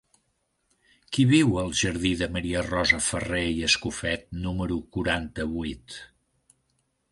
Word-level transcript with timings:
Qui 1.17 1.25
viu 1.31 1.59
al 1.63 1.69
jardí 1.81 2.13
de 2.21 2.29
Maria 2.37 2.63
Rosa 2.69 3.01
Farré 3.09 3.43
i 3.59 3.63
Escofet 3.69 4.27
número 4.49 4.81
quaranta-vuit? 4.97 6.01